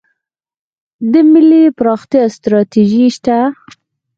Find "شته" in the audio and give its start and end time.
3.15-3.37